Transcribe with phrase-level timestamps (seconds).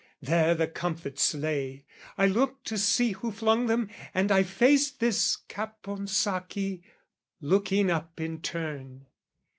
[0.19, 1.85] There the comfits lay:
[2.17, 6.81] I looked to see who flung them, and I faced This Caponsacchi,
[7.39, 9.05] looking up in turn.